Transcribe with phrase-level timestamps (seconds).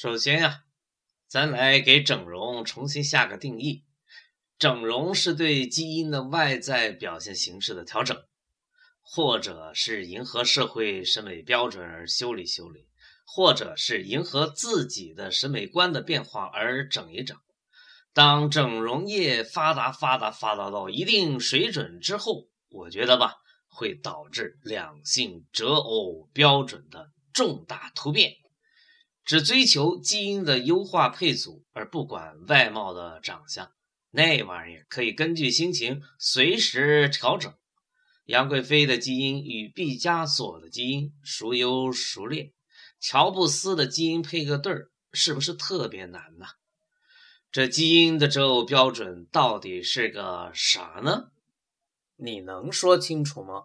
[0.00, 0.62] 首先呀，
[1.26, 3.82] 咱来给整容重新下个定义。
[4.56, 8.16] 整容是对基因的外在表现形式的调整，
[9.00, 12.86] 或者是迎合社会审美标准而修理修理，
[13.26, 17.36] 或者是迎合自己的审美观的变化而整一整。
[18.12, 23.34] 当整容业发达发达发达到一定水准之后，我觉得吧，
[23.66, 28.36] 会导致两性择偶标准的重大突变，
[29.28, 33.70] 只追求基因的优化配组，而不管外貌的长相。
[34.10, 37.52] 那玩意儿可以根据心情随时调整。
[38.24, 42.54] 杨贵妃的基因与毕加索的基因孰优孰劣？
[43.00, 46.46] 乔布斯的基因配个对儿，是不是特别难呢？
[47.52, 51.32] 这基因的择偶标准到底是个啥呢？
[52.16, 53.64] 你能说清楚吗？